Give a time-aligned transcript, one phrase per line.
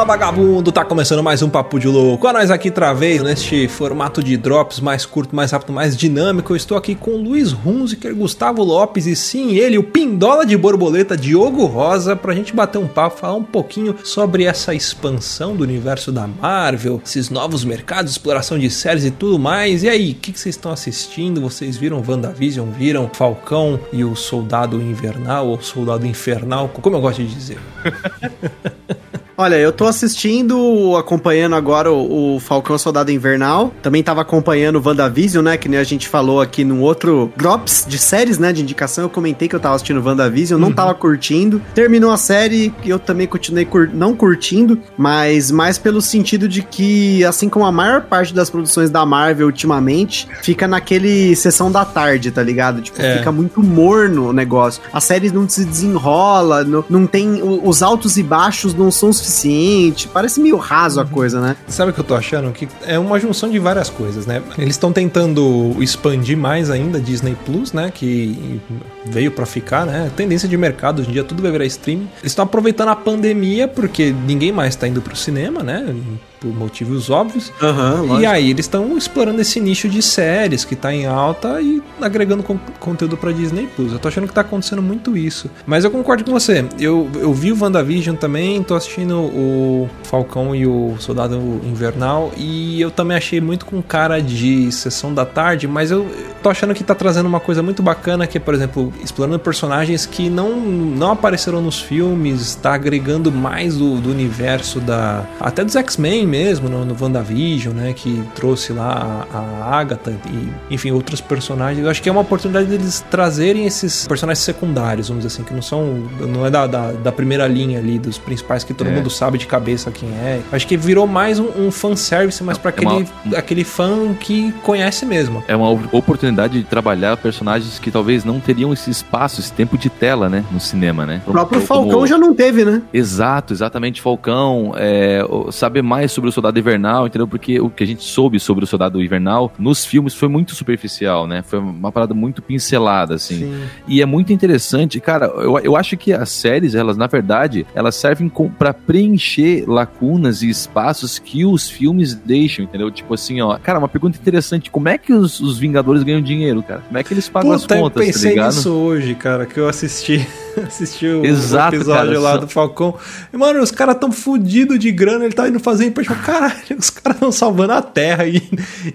[0.00, 2.26] Fala vagabundo, tá começando mais um Papo de Louco.
[2.26, 6.54] A nós aqui travei neste formato de drops mais curto, mais rápido, mais dinâmico.
[6.54, 11.18] Eu estou aqui com Luiz Hunziker, Gustavo Lopes e sim, ele, o Pindola de Borboleta,
[11.18, 16.10] Diogo Rosa, pra gente bater um papo, falar um pouquinho sobre essa expansão do universo
[16.10, 19.82] da Marvel, esses novos mercados, exploração de séries e tudo mais.
[19.82, 21.42] E aí, o que, que vocês estão assistindo?
[21.42, 22.70] Vocês viram WandaVision?
[22.70, 26.70] Viram Falcão e o Soldado Invernal ou Soldado Infernal?
[26.70, 27.58] Como eu gosto de dizer.
[29.40, 33.72] Olha, eu tô assistindo, acompanhando agora o, o Falcão Soldado Invernal.
[33.80, 35.56] Também tava acompanhando o WandaVision, né?
[35.56, 38.52] Que nem a gente falou aqui no outro Drops de séries, né?
[38.52, 39.04] De indicação.
[39.04, 40.74] Eu comentei que eu tava assistindo WandaVision, não uhum.
[40.74, 41.58] tava curtindo.
[41.74, 47.24] Terminou a série, eu também continuei cur não curtindo, mas mais pelo sentido de que,
[47.24, 52.30] assim como a maior parte das produções da Marvel ultimamente, fica naquele sessão da tarde,
[52.30, 52.82] tá ligado?
[52.82, 53.16] Tipo, é.
[53.16, 54.82] fica muito morno o negócio.
[54.92, 57.40] A série não se desenrola, não, não tem.
[57.42, 60.08] Os altos e baixos não são suficientes suficiente.
[60.08, 61.56] Parece meio raso a coisa, né?
[61.68, 62.52] Sabe o que eu tô achando?
[62.52, 64.42] Que é uma junção de várias coisas, né?
[64.58, 67.90] Eles estão tentando expandir mais ainda Disney Plus, né?
[67.94, 68.60] Que
[69.06, 70.10] veio para ficar, né?
[70.16, 72.08] Tendência de mercado, hoje em dia tudo vai virar streaming.
[72.20, 75.94] Eles estão aproveitando a pandemia porque ninguém mais tá indo pro cinema, né?
[76.40, 77.52] Por motivos óbvios.
[77.60, 81.82] Uhum, e aí eles estão explorando esse nicho de séries que tá em alta e
[82.00, 83.92] agregando con conteúdo para Disney Plus.
[83.92, 85.50] Eu tô achando que tá acontecendo muito isso.
[85.66, 86.64] Mas eu concordo com você.
[86.78, 92.80] Eu, eu vi o WandaVision também, tô assistindo o Falcão e o Soldado Invernal e
[92.80, 96.06] eu também achei muito com cara de sessão da tarde, mas eu
[96.42, 100.06] tô achando que tá trazendo uma coisa muito bacana que é, por exemplo, explorando personagens
[100.06, 105.76] que não, não apareceram nos filmes, tá agregando mais do, do universo da até dos
[105.76, 107.92] X-Men mesmo, no, no WandaVision, né?
[107.92, 111.84] Que trouxe lá a, a Agatha e, enfim, outros personagens.
[111.84, 115.52] Eu acho que é uma oportunidade deles trazerem esses personagens secundários, vamos dizer assim, que
[115.52, 116.04] não são.
[116.20, 118.90] Não é da, da, da primeira linha ali, dos principais que todo é.
[118.90, 120.40] mundo sabe de cabeça quem é.
[120.52, 123.38] Acho que virou mais um, um fanservice, mas para é aquele, uma...
[123.38, 125.42] aquele fã que conhece mesmo.
[125.48, 129.88] É uma oportunidade de trabalhar personagens que talvez não teriam esse espaço, esse tempo de
[129.90, 130.44] tela, né?
[130.50, 131.22] No cinema, né?
[131.26, 132.06] O próprio Falcão como...
[132.06, 132.82] já não teve, né?
[132.92, 134.00] Exato, exatamente.
[134.00, 137.26] Falcão, é, saber mais sobre o Soldado Invernal, entendeu?
[137.26, 141.26] Porque o que a gente soube sobre o Soldado Invernal nos filmes foi muito superficial,
[141.26, 141.42] né?
[141.42, 143.38] Foi uma parada muito pincelada, assim.
[143.38, 143.62] Sim.
[143.86, 147.94] E é muito interessante, cara, eu, eu acho que as séries, elas, na verdade, elas
[147.94, 152.90] servem para preencher lacunas e espaços que os filmes deixam, entendeu?
[152.90, 156.62] Tipo assim, ó, cara, uma pergunta interessante, como é que os, os Vingadores ganham dinheiro,
[156.62, 156.80] cara?
[156.80, 158.54] Como é que eles pagam Puta, as contas, eu pensei tá ligado?
[158.54, 160.26] nisso hoje, cara, que eu assisti
[160.66, 162.38] assisti o Exato, episódio cara, lá só...
[162.38, 162.94] do Falcão.
[163.32, 166.18] E, mano, os caras tão fodidos de grana, ele tá indo fazer empréstimo.
[166.18, 168.42] Caralho, os caras estão salvando a terra e,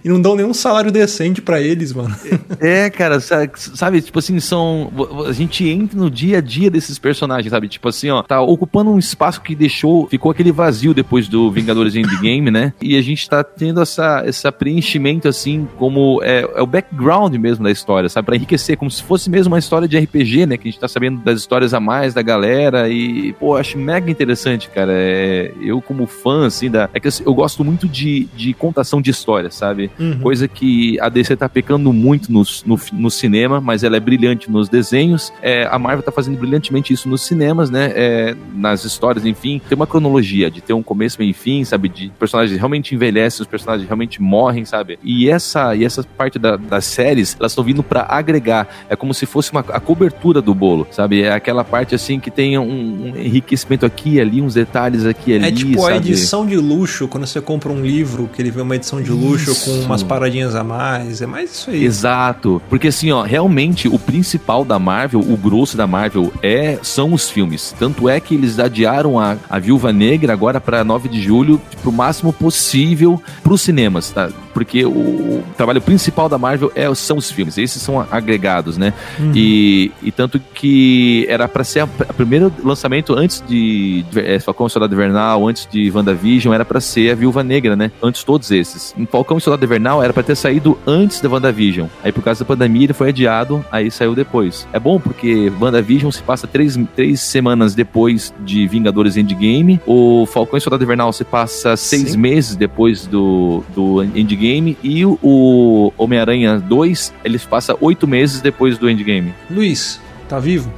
[0.03, 2.15] e não dão nenhum salário decente para eles, mano.
[2.59, 4.91] É, cara, sabe, tipo assim, são.
[5.27, 7.67] A gente entra no dia a dia desses personagens, sabe?
[7.67, 11.95] Tipo assim, ó, tá ocupando um espaço que deixou, ficou aquele vazio depois do Vingadores
[11.95, 12.73] Endgame, né?
[12.81, 17.63] E a gente tá tendo essa, essa preenchimento, assim, como é, é o background mesmo
[17.63, 18.25] da história, sabe?
[18.25, 20.57] Pra enriquecer, como se fosse mesmo uma história de RPG, né?
[20.57, 24.09] Que a gente tá sabendo das histórias a mais da galera e, pô, acho mega
[24.09, 24.91] interessante, cara.
[24.93, 26.89] É, eu, como fã, assim, da.
[26.93, 29.89] É que eu gosto muito de, de contação de histórias, sabe?
[29.99, 30.19] Uhum.
[30.19, 34.49] Coisa que a DC tá pecando muito no, no, no, cinema, mas ela é brilhante
[34.49, 35.31] nos desenhos.
[35.41, 37.91] É, a Marvel tá fazendo brilhantemente isso nos cinemas, né?
[37.95, 39.61] É, nas histórias, enfim.
[39.67, 41.89] Tem uma cronologia de ter um começo, meio e fim, sabe?
[41.89, 44.99] De personagens realmente envelhecem, os personagens realmente morrem, sabe?
[45.03, 48.67] E essa, e essa parte da, das séries, elas estão vindo para agregar.
[48.89, 51.21] É como se fosse uma, a cobertura do bolo, sabe?
[51.21, 55.35] É aquela parte assim que tem um, um enriquecimento aqui ali, uns detalhes aqui e
[55.35, 55.45] ali.
[55.45, 55.93] É tipo sabe?
[55.93, 59.11] a edição de luxo, quando você compra um livro, que ele vê uma edição de
[59.11, 59.65] luxo isso.
[59.65, 61.21] com umas paradinhas a mais.
[61.21, 61.83] É mais isso aí.
[61.83, 62.61] Exato.
[62.69, 67.29] Porque assim, ó, realmente o principal da Marvel, o grosso da Marvel, é são os
[67.29, 67.73] filmes.
[67.77, 71.91] Tanto é que eles adiaram a, a Viúva Negra agora para 9 de julho, pro
[71.91, 74.29] máximo possível pros cinemas, tá?
[74.53, 77.57] Porque o, o trabalho principal da Marvel é, são os filmes.
[77.57, 78.93] Esses são agregados, né?
[79.19, 79.31] Uhum.
[79.35, 84.67] E, e tanto que era para ser o primeiro lançamento antes de, de é, Falcão
[84.67, 87.91] e Soldado Invernal, antes de WandaVision, era para ser a Viúva Negra, né?
[88.01, 88.93] Antes de todos esses.
[88.97, 91.87] Em Falcão e Soldado Invernal era para ter saído antes da WandaVision.
[92.03, 94.67] Aí por causa da pandemia ele foi adiado, aí saiu depois.
[94.73, 99.79] É bom porque WandaVision se passa três, três semanas depois de Vingadores Endgame.
[99.85, 102.17] O Falcão e Soldado Invernal se passa seis Sim.
[102.17, 104.77] meses depois do, do Endgame.
[104.83, 109.33] E o Homem-Aranha 2, ele se passa oito meses depois do Endgame.
[109.49, 110.71] Luiz, tá vivo?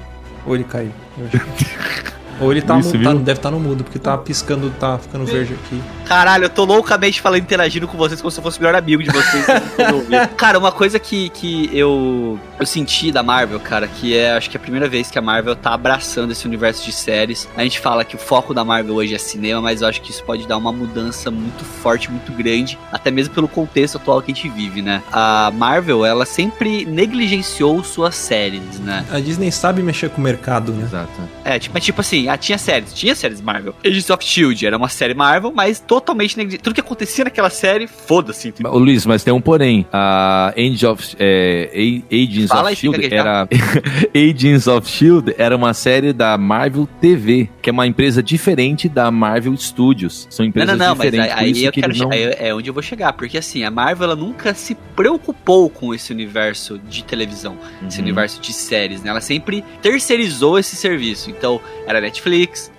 [0.48, 0.92] Ou ele caiu?
[2.40, 5.26] Ou ele tá, Isso, mu- tá- deve estar no mudo, porque tá piscando, tá ficando
[5.26, 5.82] verde aqui.
[6.06, 9.04] Caralho, eu tô loucamente falando, interagindo com vocês como se eu fosse o melhor amigo
[9.04, 9.46] de vocês.
[9.94, 10.28] ouvi.
[10.38, 14.58] cara, uma coisa que, que eu, eu senti da Marvel, cara, que é acho que
[14.58, 17.48] é a primeira vez que a Marvel tá abraçando esse universo de séries.
[17.58, 20.12] A gente fala que o foco da Marvel hoje é cinema, mas eu acho que
[20.12, 24.32] isso pode dar uma mudança muito forte, muito grande, até mesmo pelo contexto atual que
[24.32, 25.02] a gente vive, né?
[25.12, 29.06] A Marvel, ela sempre negligenciou suas séries, né?
[29.12, 30.84] A Disney sabe mexer com o mercado, né?
[30.84, 31.12] Exato.
[31.44, 33.74] É, tipo, mas tipo assim, ah, tinha séries, tinha séries Marvel.
[33.86, 36.64] Agents of Shield era uma série Marvel, mas totalmente negligente.
[36.64, 38.54] Tudo que acontecia naquela série, foda-se.
[38.64, 39.86] Ô, Luiz, mas tem um porém.
[39.92, 41.70] A Agents of, é,
[42.12, 43.48] Agents Fala of aí, Shield era
[44.16, 49.10] Agents of Shield era uma série da Marvel TV, que é uma empresa diferente da
[49.12, 50.28] Marvel Studios.
[50.30, 51.32] São Não, empresas não, não, mas diferentes.
[51.32, 52.12] aí, por aí isso eu que quero não...
[52.12, 55.94] aí é onde eu vou chegar, porque assim, a Marvel ela nunca se preocupou com
[55.94, 57.58] esse universo de televisão,
[57.88, 58.04] esse Uhum.
[58.06, 59.10] universo de séries, né?
[59.10, 61.30] Ela sempre terceirizou esse serviço.
[61.30, 62.17] Então, era Netflix,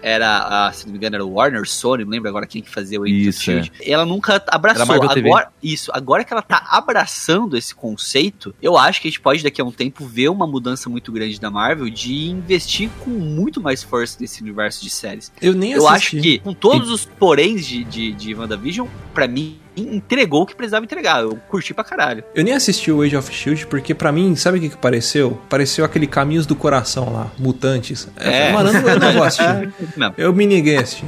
[0.03, 2.71] era, a, se não me engano, era o Warner, Sony, não lembro agora quem que
[2.71, 3.73] fazia o Agents Isso, Shield.
[3.85, 5.03] Ela nunca abraçou.
[5.03, 9.43] Agora, isso, agora que ela tá abraçando esse conceito, eu acho que a gente pode
[9.43, 13.61] daqui a um tempo ver uma mudança muito grande da Marvel de investir com muito
[13.61, 15.33] mais força nesse universo de séries.
[15.41, 16.17] Eu nem Eu assisti.
[16.17, 20.55] acho que, com todos os poréns de, de, de WandaVision, pra mim, entregou o que
[20.55, 21.23] precisava entregar.
[21.23, 22.25] Eu curti pra caralho.
[22.35, 25.41] Eu nem assisti o Age of Shield porque pra mim, sabe o que que pareceu?
[25.49, 28.09] Pareceu aquele Caminhos do Coração lá, Mutantes.
[28.17, 28.53] É.
[28.53, 29.73] Mano, eu não, eu não vou assistir.
[29.97, 30.15] Não.
[30.17, 31.07] Eu me neguei a assistir.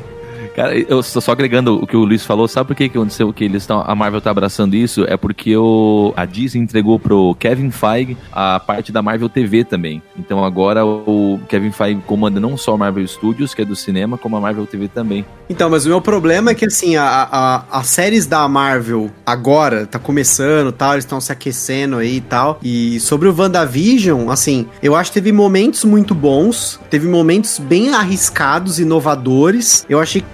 [0.54, 3.44] Cara, eu só, agregando o que o Luiz falou, sabe por que, que aconteceu que
[3.44, 3.82] eles estão.
[3.86, 5.04] A Marvel tá abraçando isso?
[5.04, 10.02] É porque o, a Disney entregou pro Kevin Feige a parte da Marvel TV também.
[10.18, 14.18] Então agora o Kevin Feige comanda não só a Marvel Studios, que é do cinema,
[14.18, 15.24] como a Marvel TV também.
[15.50, 19.84] Então, mas o meu problema é que, assim, a, a, as séries da Marvel agora,
[19.84, 22.60] tá começando tal, eles estão se aquecendo aí e tal.
[22.62, 27.92] E sobre o WandaVision, assim, eu acho que teve momentos muito bons, teve momentos bem
[27.92, 29.84] arriscados, inovadores.
[29.88, 30.28] Eu achei que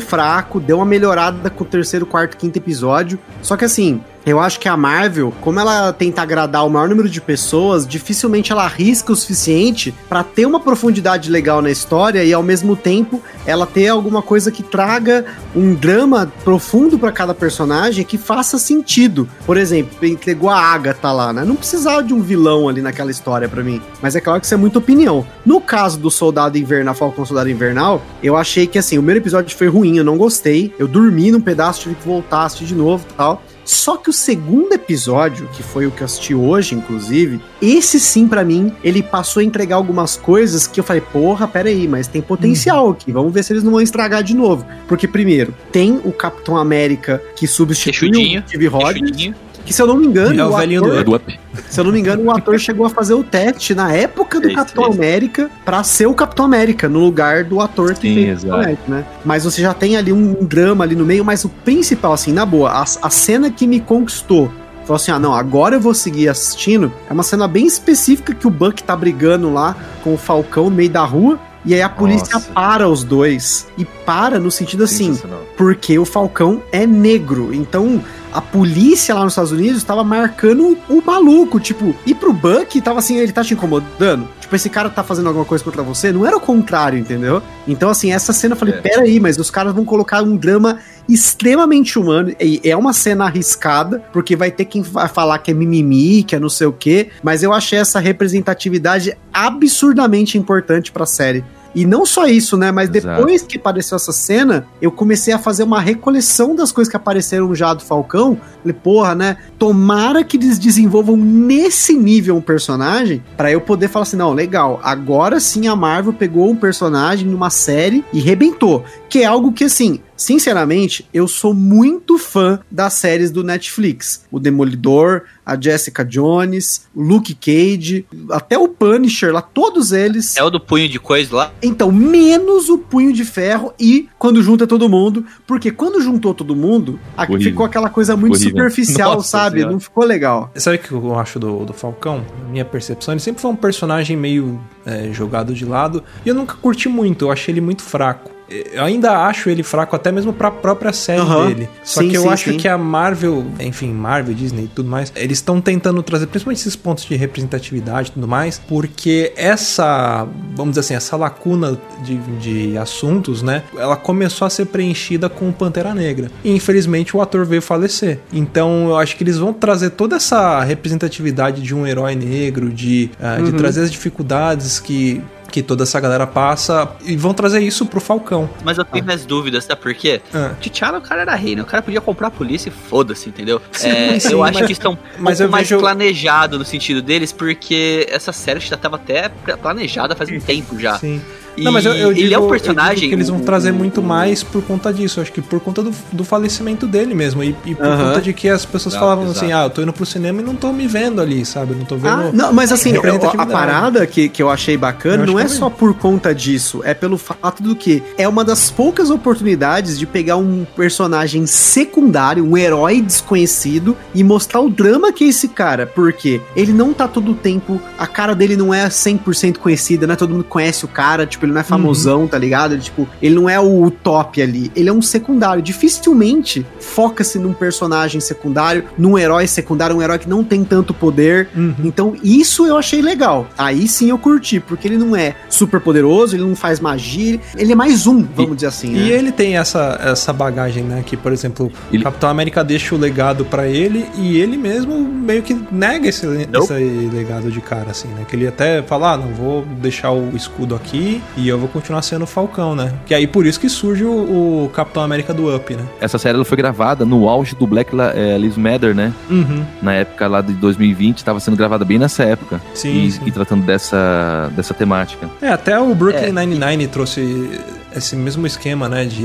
[0.00, 3.18] fraco, deu uma melhorada com o terceiro, quarto, quinto episódio.
[3.42, 7.08] Só que, assim, eu acho que a Marvel, como ela tenta agradar o maior número
[7.08, 12.32] de pessoas, dificilmente ela arrisca o suficiente pra ter uma profundidade legal na história e
[12.32, 15.24] ao mesmo tempo ela ter alguma coisa que traga
[15.54, 19.28] um drama profundo pra cada personagem que faça sentido.
[19.44, 21.44] Por exemplo, entregou a Agatha lá, né?
[21.44, 24.54] Não precisava de um vilão ali naquela história pra mim, mas é claro que isso
[24.54, 25.26] é muita opinião.
[25.44, 29.56] No caso do Soldado Invernal, Falcão Soldado Invernal, eu achei que assim, o primeiro episódio
[29.56, 30.72] foi ruim, eu não gostei.
[30.78, 33.42] Eu dormi num pedaço, tive que voltar, assistir de novo tal.
[33.72, 38.28] Só que o segundo episódio, que foi o que eu assisti hoje, inclusive, esse sim,
[38.28, 42.20] pra mim, ele passou a entregar algumas coisas que eu falei, porra, peraí, mas tem
[42.20, 44.66] potencial aqui, vamos ver se eles não vão estragar de novo.
[44.86, 49.34] Porque, primeiro, tem o Capitão América que substituiu o Steve Rogers, Queixudinho.
[49.64, 51.40] Que se eu não me engano, É o velhinho ator, do Up.
[51.68, 54.46] se eu não me engano, o ator chegou a fazer o teste na época do
[54.48, 54.92] Isso, Capitão isso.
[54.92, 58.58] América pra ser o Capitão América, no lugar do ator que Sim, fez o Capitão
[58.58, 58.62] exato.
[58.62, 59.04] América, né?
[59.24, 62.44] Mas você já tem ali um, drama ali no meio, mas o principal, assim, na
[62.44, 64.50] boa, a, a cena que me conquistou.
[64.82, 66.92] Falou assim: ah, não, agora eu vou seguir assistindo.
[67.08, 70.76] É uma cena bem específica que o Buck tá brigando lá com o Falcão no
[70.76, 71.38] meio da rua.
[71.64, 72.50] E aí a polícia Nossa.
[72.50, 73.68] para os dois.
[73.78, 75.16] E para no sentido assim,
[75.56, 77.54] porque o Falcão é negro.
[77.54, 82.80] Então, a polícia lá nos Estados Unidos estava marcando o maluco, tipo, e pro Buck
[82.80, 84.28] tava assim, ele tá te incomodando?
[84.40, 86.12] Tipo, esse cara tá fazendo alguma coisa contra você?
[86.12, 87.42] Não era o contrário, entendeu?
[87.66, 88.78] Então, assim, essa cena eu falei, É.
[88.78, 92.34] peraí, mas os caras vão colocar um drama extremamente humano.
[92.40, 96.34] E é uma cena arriscada, porque vai ter quem vai falar que é mimimi, que
[96.34, 101.44] é não sei o quê, mas eu achei essa representatividade absurdamente importante pra série.
[101.74, 102.70] E não só isso, né?
[102.70, 103.16] Mas Exato.
[103.16, 107.54] depois que apareceu essa cena, eu comecei a fazer uma recoleção das coisas que apareceram
[107.54, 108.38] já do Falcão.
[108.62, 109.36] Falei, porra, né?
[109.58, 114.80] Tomara que eles desenvolvam nesse nível um personagem pra eu poder falar assim: não, legal,
[114.82, 118.84] agora sim a Marvel pegou um personagem numa série e rebentou.
[119.08, 124.24] Que é algo que, assim, sinceramente, eu sou muito fã das séries do Netflix.
[124.30, 130.36] O Demolidor, a Jessica Jones, o Luke Cage, até o Punisher lá, todos eles.
[130.36, 131.52] É o do punho de coisa lá.
[131.62, 135.24] Então, menos o punho de ferro e quando junta todo mundo.
[135.46, 139.56] Porque quando juntou todo mundo, aqui ficou aquela coisa muito superficial, Nossa sabe?
[139.56, 139.72] Senhora.
[139.72, 140.50] Não ficou legal.
[140.56, 142.24] Sabe o que eu acho do, do Falcão?
[142.50, 146.02] Minha percepção, ele sempre foi um personagem meio é, jogado de lado.
[146.24, 148.30] E eu nunca curti muito, eu achei ele muito fraco.
[148.72, 151.46] Eu ainda acho ele fraco, até mesmo pra própria série Aham.
[151.48, 151.68] dele.
[151.82, 152.56] Só Sim, que eu sim, acho sim.
[152.56, 156.76] que a Marvel, enfim, Marvel, Disney e tudo mais, eles estão tentando trazer principalmente esses
[156.76, 162.78] pontos de representatividade e tudo mais, porque essa, vamos dizer assim, essa lacuna de, de
[162.78, 166.30] assuntos, né, ela começou a ser preenchida com o Pantera Negra.
[166.44, 168.18] E infelizmente o ator veio falecer.
[168.32, 173.06] Então eu acho que eles vão trazer toda essa representatividade de um herói negro, de,
[173.06, 173.56] de Uhum.
[173.56, 175.20] trazer as dificuldades que
[175.52, 178.48] que toda essa galera passa e vão trazer isso pro Falcão.
[178.64, 180.20] Mas eu tenho minhas dúvidas, sabe por quê?
[180.34, 180.54] Ah.
[180.60, 181.62] T'Challa, o cara era rei, né?
[181.62, 183.60] O cara podia comprar a polícia e foda-se, entendeu?
[183.70, 186.64] Sim, É, sim, eu acho mas- que estão um mas eu mais vejo- planejado no
[186.64, 189.28] sentido deles, porque essa série já tava até
[189.60, 190.98] planejada faz um tempo já.
[190.98, 191.20] Sim.
[191.56, 193.08] E Não, mas eu, eu ele digo, é um personagem.
[193.08, 195.20] que eles vão trazer muito mais por conta disso.
[195.20, 197.42] Acho que por conta do, do falecimento dele mesmo.
[197.42, 198.08] E, e por Aham.
[198.08, 199.38] conta de que as pessoas Exato, falavam exato.
[199.44, 201.74] assim: ah, eu tô indo pro cinema e não tô me vendo ali, sabe?
[201.74, 202.08] Não tô vendo.
[202.08, 205.68] Ah, não, mas assim, a, parada que, que eu achei bacana Eu não é só
[205.68, 210.36] por conta disso, é pelo fato do que é uma das poucas oportunidades de pegar
[210.36, 216.40] um personagem secundário, um herói desconhecido e mostrar o drama que é esse cara, porque
[216.56, 220.16] ele não tá todo o tempo, a cara dele não é 100% conhecida, não é
[220.16, 222.72] todo mundo conhece o cara, tipo, ele não é famosão, tá ligado?
[222.74, 225.62] Ele, tipo, ele não é o top ali, ele é um secundário.
[225.62, 231.48] Dificilmente foca-se num personagem secundário, num herói secundário, um herói que não tem tanto poder,
[231.54, 231.74] Uhum.
[231.84, 233.46] então, isso eu achei legal.
[233.56, 237.72] Aí sim eu curti, porque ele não é super poderoso, ele não faz magia, ele
[237.72, 238.92] é mais um, vamos dizer assim.
[238.94, 239.08] E né?
[239.08, 241.02] ele tem essa, essa bagagem, né?
[241.04, 244.98] Que, por exemplo, Ele- o Capitão América deixa o legado pra ele e ele mesmo
[245.00, 246.72] meio que nega esse, esse
[247.12, 248.24] legado de cara, assim, né?
[248.28, 252.02] Que ele até fala, ah, não, vou deixar o escudo aqui e eu vou continuar
[252.02, 252.92] sendo o Falcão, né?
[253.06, 255.82] Que aí por isso que surge o, o Capitão América do Up, né?
[256.00, 259.12] Essa série ela foi gravada no auge do Black La- eh, Lives Matter, né?
[259.30, 259.64] Uhum.
[259.80, 262.60] Na época lá de 2020, estava sendo gravada bem nessa época.
[262.74, 263.20] Sim, e, sim.
[263.26, 265.28] e tratando dessa, dessa temática.
[265.40, 266.32] É, até o Brooklyn É.
[266.32, 267.60] Nine-Nine trouxe
[267.96, 269.22] esse mesmo esquema, né, de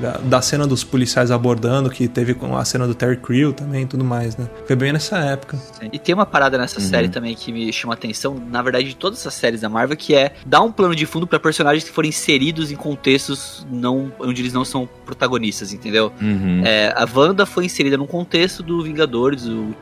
[0.00, 3.82] da, da cena dos policiais abordando, que teve com a cena do Terry Crew também
[3.82, 4.46] e tudo mais, né?
[4.66, 5.58] Foi bem nessa época.
[5.92, 6.86] E tem uma parada nessa Uhum.
[6.86, 9.96] série também que me chama a atenção, na verdade, de todas essas séries da Marvel,
[9.96, 14.12] que é dar um plano de fundo pra personagens que forem inseridos em contextos não,
[14.18, 16.12] onde eles não são protagonistas, entendeu?
[16.20, 16.62] Uhum.
[16.64, 19.74] É, a Wanda foi inserida num contexto do Vingadores, o,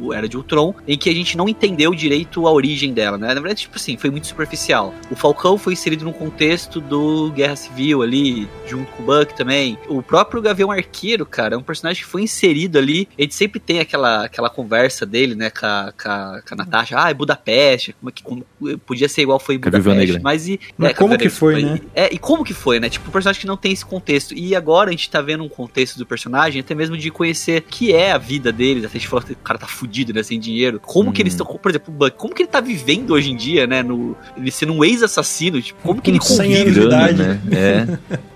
[0.00, 3.28] o Era de Ultron, em que a gente não entendeu direito a origem dela, né?
[3.28, 4.94] Na verdade, tipo assim, foi muito superficial.
[5.10, 9.78] O Falcão foi inserido num contexto do Guerra Civil ali, junto com o Buck também.
[9.88, 13.08] O próprio Gavião Arqueiro, cara, é um personagem que foi inserido ali.
[13.18, 16.56] A gente sempre tem aquela, aquela conversa dele, né, com a, com a, com a
[16.56, 16.96] Natasha.
[16.98, 18.44] Ah, é Budapeste, como é que como-
[18.86, 19.96] podia ser igual foi em Budapeste.
[19.98, 20.20] Negra.
[20.22, 20.60] Mas e.
[20.76, 21.80] Mas é, como Viúva que foi, Negra, né?
[21.94, 22.88] é, e como que foi, né?
[22.88, 24.34] Tipo, um personagem que não tem esse contexto.
[24.34, 27.92] E agora a gente tá vendo um contexto do personagem, até mesmo de conhecer que
[27.92, 28.84] é a vida deles.
[28.84, 30.22] Até a gente falou que o cara tá fudido, né?
[30.22, 30.80] Sem dinheiro.
[30.84, 31.22] Como que Uhum.
[31.22, 31.46] eles estão.
[31.46, 33.82] Por exemplo, o Buck, como que ele tá vivendo hoje em dia, né?
[33.82, 35.60] No, ele sendo um ex-assassino.
[35.60, 37.22] Tipo, como que ele Com 100 convive anos de idade.
[37.22, 37.40] né?
[37.56, 37.86] É.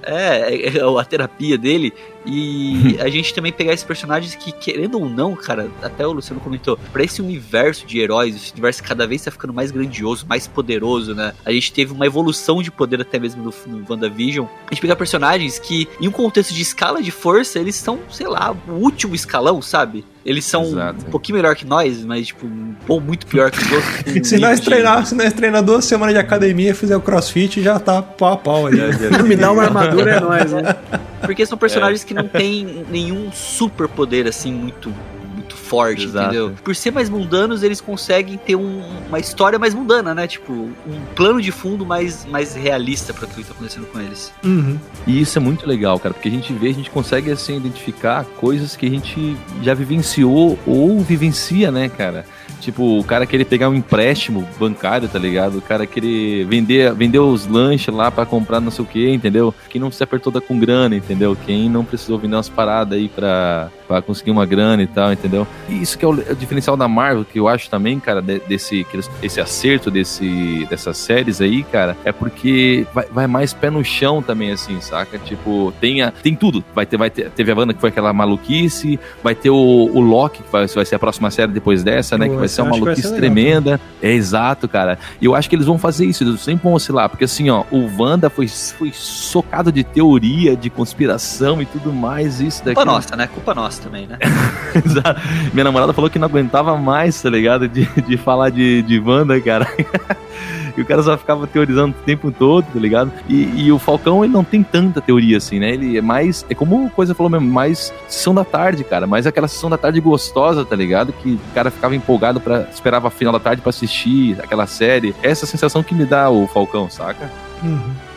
[0.03, 1.93] é, é, a terapia dele.
[2.27, 6.41] E a gente também pegar esses personagens que, querendo ou não, cara, até o Luciano
[6.41, 10.27] comentou, pra esse universo de heróis, esse universo que cada vez tá ficando mais grandioso,
[10.29, 11.33] mais poderoso, né?
[11.45, 14.47] A gente teve uma evolução de poder até mesmo no, no WandaVision.
[14.67, 18.27] A gente pegar personagens que, em um contexto de escala de força, eles são, sei
[18.27, 20.05] lá, o último escalão, sabe?
[20.25, 21.07] Eles são Exato.
[21.07, 24.01] um pouquinho melhor que nós, mas, tipo, um pouco muito pior que os outros.
[24.29, 27.79] Se nós treinar, se nós treinar duas semanas de academia e fizer o crossfit, já
[27.79, 28.69] tá pau a pau
[29.37, 30.77] dá uma armadura, é nóis, né?
[31.21, 34.93] Porque são personagens que não têm nenhum super poder assim muito
[35.33, 36.27] muito forte, Exato.
[36.27, 36.53] entendeu?
[36.63, 40.27] Por ser mais mundanos, eles conseguem ter um- uma história mais mundana, né?
[40.27, 44.33] Tipo, um plano de fundo mais, mais realista para tudo que tá acontecendo com eles.
[44.45, 44.79] Uhum.
[45.07, 48.25] E isso é muito legal, cara, porque a gente vê, a gente consegue assim identificar
[48.37, 52.27] coisas que a gente já vivenciou ou vivencia, né, cara?
[52.61, 55.59] Tipo, o cara querer pegar um empréstimo bancário, tá ligado?
[55.59, 59.55] O cara querer vender, vender os lanches lá pra comprar não sei o que, entendeu?
[59.69, 61.37] Quem não se apertou da com grana, entendeu?
[61.47, 65.47] Quem não precisou vender umas paradas aí pra, pra conseguir uma grana e tal, entendeu?
[65.69, 68.21] E isso que é o, é o diferencial da Marvel, que eu acho também, cara,
[68.21, 68.87] de- desse
[69.23, 74.21] esse acerto desse, dessas séries aí, cara, é porque vai, vai mais pé no chão
[74.23, 75.19] também, assim, saca?
[75.19, 76.63] Tipo, tem, a- tem tudo.
[76.75, 80.01] Vai ter, vai ter, teve a Wanda que foi aquela maluquice, vai ter o, o
[80.01, 82.29] Loki, que vai, vai ser a próxima série depois dessa, né?
[82.29, 83.81] Que vai ser eu uma maluquice ser legal tremenda.
[84.03, 84.99] É exato, cara.
[85.21, 87.65] E eu acho que eles vão fazer isso, eles sempre vão oscilar, porque assim, ó,
[87.71, 92.75] o Wanda foi, foi socado de teoria, de conspiração e tudo mais, isso daqui.
[92.75, 93.27] Culpa nossa, né?
[93.27, 94.19] Culpa nossa também, né?
[94.85, 95.21] Exato.
[95.53, 97.69] Minha namorada falou que não aguentava mais, tá ligado?
[97.69, 99.67] De, de falar de, de Wanda, cara.
[100.77, 103.11] E o cara só ficava teorizando o tempo todo, tá ligado?
[103.29, 105.71] E, e o Falcão, ele não tem tanta teoria assim, né?
[105.71, 106.47] Ele é mais.
[106.49, 109.07] É como a coisa falou mesmo, mais sessão da tarde, cara.
[109.07, 111.13] Mais aquela sessão da tarde gostosa, tá ligado?
[111.13, 115.15] Que o cara ficava empolgado para esperava a final da tarde pra assistir aquela série.
[115.23, 117.31] Essa sensação que me dá o Falcão, saca?
[117.63, 118.10] Uhum.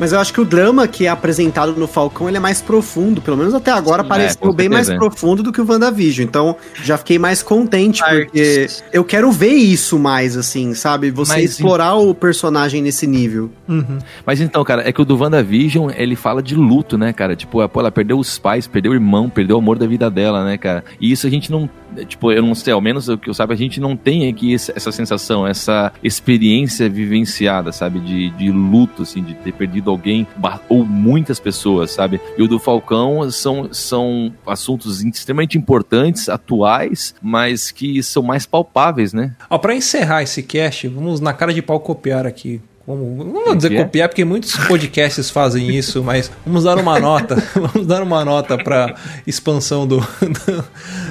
[0.00, 3.20] Mas eu acho que o drama que é apresentado no Falcão, ele é mais profundo,
[3.20, 6.26] pelo menos até agora Sim, pareceu é, bem mais profundo do que o WandaVision.
[6.26, 8.24] Então, já fiquei mais contente, Artes.
[8.24, 11.10] porque eu quero ver isso mais, assim, sabe?
[11.10, 13.50] Você Mas, explorar o personagem nesse nível.
[13.68, 13.98] Uhum.
[14.24, 17.36] Mas então, cara, é que o do WandaVision, ele fala de luto, né, cara?
[17.36, 20.44] Tipo, pô, ela perdeu os pais, perdeu o irmão, perdeu o amor da vida dela,
[20.44, 20.82] né, cara?
[20.98, 21.68] E isso a gente não.
[22.06, 24.54] Tipo, eu não sei, ao menos o que eu saiba, a gente não tem aqui
[24.54, 27.98] essa sensação, essa experiência vivenciada, sabe?
[27.98, 30.26] De, de luto, assim, de ter perdido alguém
[30.68, 32.20] ou muitas pessoas, sabe?
[32.36, 39.12] E o do Falcão são, são assuntos extremamente importantes, atuais, mas que são mais palpáveis,
[39.12, 39.34] né?
[39.48, 42.60] Ó, pra encerrar esse cast, vamos na cara de pau copiar aqui.
[42.90, 43.84] Como, não vou que dizer é?
[43.84, 47.40] copiar, porque muitos podcasts fazem isso, mas vamos dar uma nota.
[47.54, 50.04] Vamos dar uma nota pra expansão do,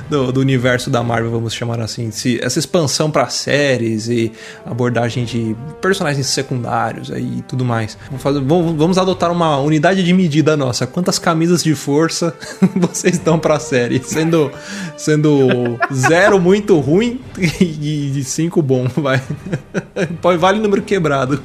[0.10, 2.12] do, do universo da Marvel, vamos chamar assim.
[2.12, 4.32] Se, essa expansão pra séries e
[4.66, 7.98] abordagem de personagens secundários aí e tudo mais.
[8.08, 10.86] Vamos, fazer, vamos, vamos adotar uma unidade de medida nossa.
[10.86, 12.36] Quantas camisas de força
[12.76, 14.04] vocês dão pra série?
[14.04, 14.52] Sendo,
[14.98, 19.22] sendo zero muito ruim e de cinco bom, vai.
[20.38, 21.42] Vale número quebrado.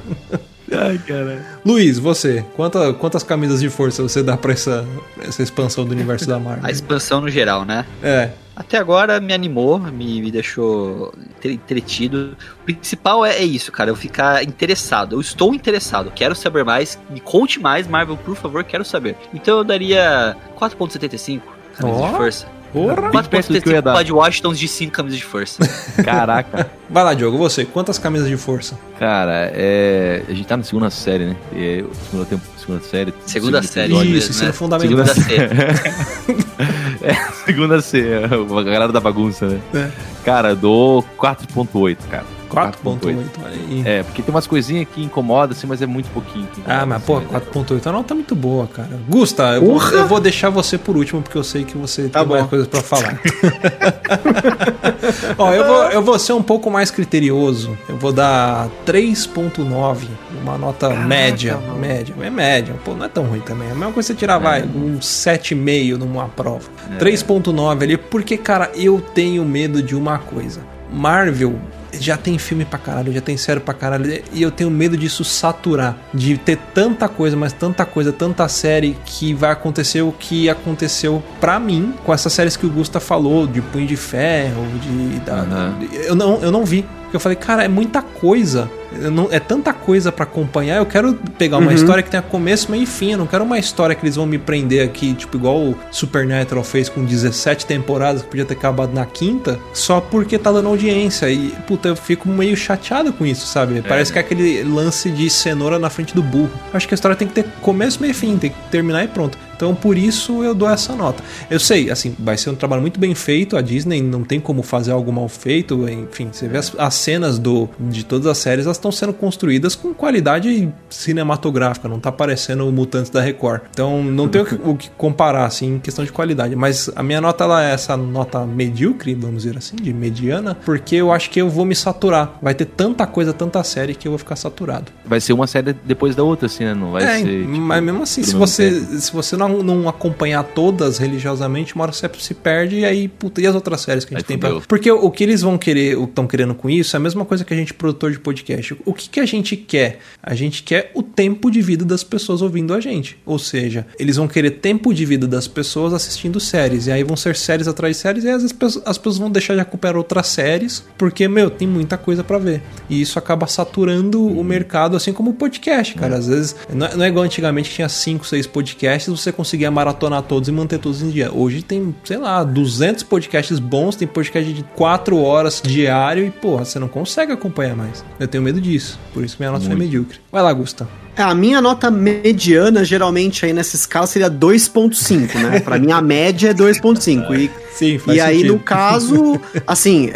[0.71, 1.41] Ai, caralho.
[1.63, 4.85] Luiz, você, quanta, quantas camisas de força você dá pra essa,
[5.21, 6.65] essa expansão do universo da Marvel?
[6.65, 7.85] A expansão no geral, né?
[8.01, 8.31] É.
[8.55, 12.37] Até agora me animou, me, me deixou entre- entretido.
[12.61, 15.15] O principal é, é isso, cara, eu ficar interessado.
[15.17, 16.97] Eu estou interessado, quero saber mais.
[17.09, 19.15] Me conte mais, Marvel, por favor, quero saber.
[19.33, 21.41] Então eu daria 4.75
[21.77, 22.07] camisas Ó.
[22.11, 22.47] de força.
[22.75, 23.09] Porra.
[23.09, 23.93] Bem perto do que eu ia 4.75 dar.
[23.93, 25.63] Pod Washingtons de 5 camisas de força.
[26.03, 26.69] Caraca.
[26.89, 28.77] Vai lá, Diogo, você, quantas camisas de força?
[28.99, 30.23] Cara, é.
[30.27, 31.37] A gente tá na segunda série, né?
[31.53, 33.13] É, segunda, tempo, segunda série.
[33.25, 33.93] Segunda série.
[33.93, 34.17] episódio.
[34.17, 34.53] Isso, mesmo, ensino né?
[34.53, 35.05] fundamental.
[35.07, 36.55] Segunda C.
[37.01, 37.13] É,
[37.45, 38.23] segunda série.
[38.23, 39.59] A galera da bagunça, né?
[39.73, 39.89] É.
[40.23, 42.25] Cara, eu dou 4.8, cara.
[42.55, 43.83] 4.8, olha aí.
[43.85, 46.47] É, porque tem umas coisinhas que incomodam, assim, mas é muito pouquinho.
[46.47, 47.27] que Ah, mas assim, pô, né?
[47.53, 48.89] 4.8 a nota é muito boa, cara.
[49.07, 52.19] Gusta, eu vou, eu vou deixar você por último, porque eu sei que você Tá
[52.21, 52.49] tem mais bom.
[52.49, 53.19] coisas pra falar.
[55.37, 57.77] Ó, eu vou, eu vou ser um pouco mais criterioso.
[57.87, 60.07] Eu vou dar 3.9,
[60.41, 61.57] uma nota média.
[61.79, 62.75] Média, é média.
[62.83, 63.67] Pô, não é tão ruim também.
[63.67, 66.69] É a mesma coisa você tirar, vai, um 7,5 numa prova.
[66.99, 70.61] 3.9 ali, porque, cara, eu tenho medo de uma coisa.
[70.91, 71.55] Marvel
[71.99, 75.23] já tem filme pra caralho, já tem série pra caralho, e eu tenho medo disso
[75.23, 80.49] saturar, de ter tanta coisa, mas tanta coisa, tanta série que vai acontecer o que
[80.49, 85.19] aconteceu pra mim com essas séries que o Gusta falou, de Punho de Ferro, de.
[85.19, 86.85] da- de- eu, não, eu não vi.
[87.03, 88.69] Porque eu falei, cara, é muita coisa.
[89.11, 90.77] Não- é tanta coisa pra acompanhar.
[90.77, 91.75] Eu quero pegar uma Uhum.
[91.75, 93.11] história que tenha começo, meio e fim.
[93.11, 96.63] Eu não quero uma história que eles vão me prender aqui, tipo, igual o Supernatural
[96.63, 101.29] fez com 17 temporadas, que podia ter acabado na quinta, só porque tá dando audiência.
[101.29, 103.81] E, puta, eu fico meio chateado com isso, sabe?
[103.87, 106.51] Parece que é aquele lance de cenoura na frente do burro.
[106.73, 109.07] Acho que a história tem que ter começo, meio e fim, tem que terminar e
[109.07, 109.37] pronto.
[109.55, 111.23] Então, por isso eu dou essa nota.
[111.49, 113.57] Eu sei, assim, vai ser um trabalho muito bem feito.
[113.57, 115.87] A Disney não tem como fazer algo mal feito.
[115.89, 119.75] Enfim, você vê as, as cenas do, de todas as séries, elas estão sendo construídas
[119.75, 121.87] com qualidade cinematográfica.
[121.87, 123.61] Não tá parecendo o Mutantes da Record.
[123.71, 126.55] Então, não tem o que, o que comparar, assim, em questão de qualidade.
[126.55, 130.95] Mas a minha nota, ela é essa nota medíocre, vamos dizer assim, de mediana, porque
[130.95, 132.37] eu acho que eu vou me saturar.
[132.41, 134.91] Vai ter tanta coisa, tanta série que eu vou ficar saturado.
[135.05, 136.73] Vai ser uma série depois da outra, assim, né?
[136.73, 137.45] Não vai é, ser.
[137.45, 138.99] tipo, mas mesmo assim, se você, tempo.
[138.99, 143.41] se você não, não acompanhar todas religiosamente, uma hora você se perde e aí, puta,
[143.41, 144.61] e as outras séries que a gente Aí tem pra...
[144.67, 147.53] Porque o, que eles vão querer, estão querendo com isso, é a mesma coisa que
[147.53, 148.75] a gente, produtor de podcast.
[148.85, 149.99] O que, que a gente quer?
[150.21, 153.17] A gente quer o tempo de vida das pessoas ouvindo a gente.
[153.25, 156.87] Ou seja, eles vão querer tempo de vida das pessoas assistindo séries.
[156.87, 159.17] E aí vão ser séries atrás de séries e às vezes as pessoas, as pessoas
[159.17, 162.61] vão deixar de acompanhar outras séries, porque, meu, tem muita coisa pra ver.
[162.89, 166.17] E isso acaba saturando o mercado, assim como o podcast, cara.
[166.17, 169.69] Às vezes, não é, não é igual antigamente que tinha 5, 6 podcasts, você conseguia
[169.69, 171.31] maratonar todos e manter todos em dia.
[171.31, 176.65] Hoje tem, sei lá, 200 podcasts bons, tem podcast de 4 horas diário e, porra,
[176.65, 178.03] você não consegue acompanhar mais.
[178.19, 178.99] Eu tenho medo disso.
[179.13, 180.19] Por isso minha nota foi medíocre.
[180.31, 180.87] Vai lá, Gusta.
[181.17, 185.59] É, a minha nota mediana, geralmente, aí nessa escala seria 2.5, né?
[185.61, 187.39] Pra mim, a média é 2.5.
[187.39, 190.11] E Sim, E aí, no caso, assim,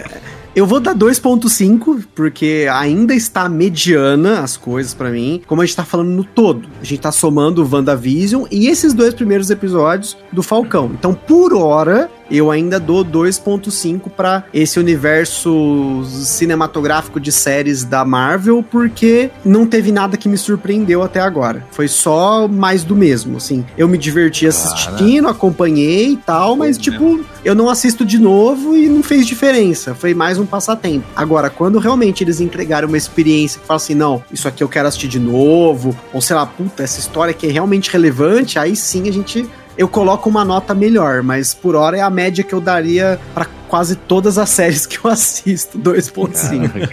[0.59, 5.41] eu vou dar 2.5, porque ainda está mediana as coisas pra mim.
[5.47, 6.67] Como a gente tá falando no todo.
[6.81, 10.91] A gente tá somando o WandaVision e esses dois primeiros episódios do Falcão.
[10.93, 18.63] Então, por hora, eu ainda dou 2.5 para esse universo cinematográfico de séries da Marvel,
[18.63, 21.65] porque não teve nada que me surpreendeu até agora.
[21.71, 23.65] Foi só mais do mesmo, assim.
[23.77, 28.87] Eu me diverti assistindo, acompanhei e tal, mas tipo, eu não assisto de novo e
[28.87, 29.95] não fez diferença.
[29.95, 31.05] Foi mais um passatempo.
[31.15, 34.87] Agora, quando realmente eles entregaram uma experiência que fala assim, não, isso aqui eu quero
[34.87, 39.07] assistir de novo, ou sei lá, puta, essa história que é realmente relevante, aí sim
[39.07, 39.47] a gente
[39.79, 43.45] eu coloco uma nota melhor, mas por hora é a média que eu daria para
[43.69, 46.89] quase todas as séries que eu assisto, 2.5.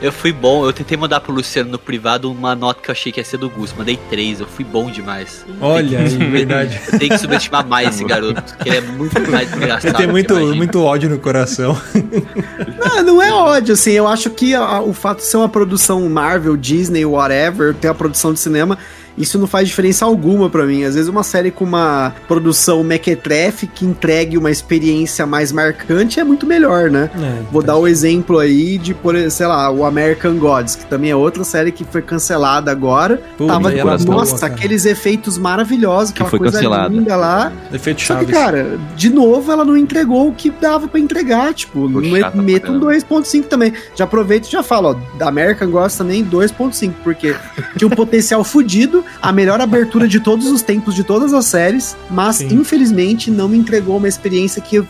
[0.00, 3.10] Eu fui bom, eu tentei mandar pro Luciano no privado uma nota que eu achei
[3.10, 3.74] que ia ser do Gus.
[3.76, 5.44] Mandei 3, eu fui bom demais.
[5.60, 6.80] Olha, é verdade.
[6.92, 9.86] Eu tenho que subestimar mais esse garoto, porque ele é muito mais engraçado.
[9.86, 11.76] Ele tem muito, muito ódio no coração.
[12.78, 16.08] Não, não é ódio, assim, eu acho que a, o fato de ser uma produção
[16.08, 18.78] Marvel, Disney, whatever, ter a produção de cinema,
[19.18, 20.84] isso não faz diferença alguma para mim.
[20.84, 26.24] Às vezes uma série com uma produção mequetrefe que entregue uma experiência mais marcante é
[26.24, 27.10] muito melhor, né?
[27.14, 31.10] É, Vou dar o exemplo aí de, por, sei lá, o American Gods, que também
[31.10, 33.20] é outra série que foi cancelada agora.
[33.36, 36.94] Pô, Tava com, nossa, aqueles efeitos maravilhosos, aquela coisa cancelada.
[36.94, 37.52] linda lá.
[37.72, 41.88] Efeito Só que, cara, de novo ela não entregou o que dava para entregar, tipo,
[41.88, 43.72] meto um 2.5 também.
[43.94, 47.34] Já aproveito e já falo, ó, da American Gods também 2.5, porque
[47.76, 51.96] tinha um potencial fudido, a melhor abertura de todos os tempos de todas as séries,
[52.10, 52.54] mas Sim.
[52.54, 54.84] infelizmente não me entregou uma experiência que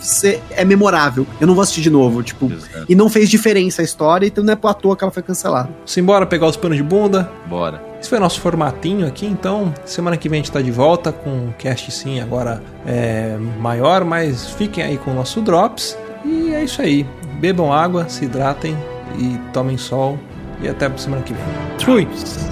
[0.51, 1.27] é memorável.
[1.41, 2.87] Eu não vou assistir de novo, tipo, Exato.
[2.89, 5.71] e não fez diferença a história, então não é à toa que ela foi cancelada.
[5.87, 7.31] Simbora pegar os panos de bunda?
[7.49, 7.83] Bora.
[8.01, 11.31] Esse foi nosso formatinho aqui, então semana que vem a gente tá de volta com
[11.31, 15.99] um cast sim agora é, maior, mas fiquem aí com o nosso Drops.
[16.25, 17.07] E é isso aí.
[17.41, 18.77] Bebam água, se hidratem
[19.19, 20.19] e tomem sol
[20.61, 21.42] e até a semana que vem.
[21.85, 22.09] Fui!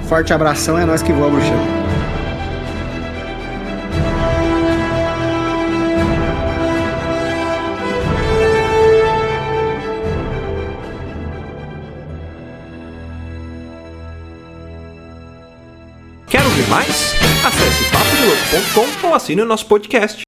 [0.09, 1.87] Forte abração, é nós que voamos, bruxão.
[16.29, 17.14] Quer ouvir mais?
[17.45, 20.25] Acesse papodelouco.com ou assine o nosso podcast.